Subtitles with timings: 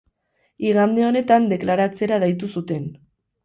[0.69, 2.93] Igande honetan deklaratzera deitu zuten.